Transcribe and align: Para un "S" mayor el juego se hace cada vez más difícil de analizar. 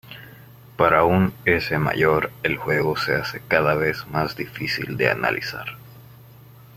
Para 0.77 1.03
un 1.03 1.31
"S" 1.45 1.77
mayor 1.77 2.31
el 2.41 2.57
juego 2.57 2.97
se 2.97 3.13
hace 3.13 3.39
cada 3.47 3.75
vez 3.75 4.07
más 4.07 4.35
difícil 4.35 4.97
de 4.97 5.11
analizar. 5.11 5.77